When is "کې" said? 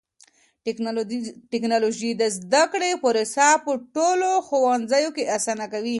5.15-5.23